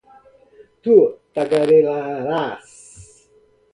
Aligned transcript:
Tú 0.83 0.95
tagarelarás 1.33 2.65